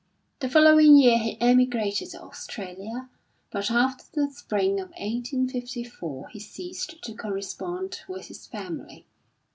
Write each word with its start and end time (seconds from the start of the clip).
The 0.39 0.49
following 0.49 0.97
year 0.97 1.19
he 1.19 1.39
emigrated 1.39 2.09
to 2.09 2.23
Australia; 2.23 3.07
but 3.51 3.69
after 3.69 4.03
the 4.15 4.31
spring 4.33 4.79
of 4.79 4.87
1854 4.97 6.29
he 6.29 6.39
ceased 6.39 6.99
to 7.03 7.13
correspond 7.13 7.99
with 8.07 8.25
his 8.25 8.47
family. 8.47 9.05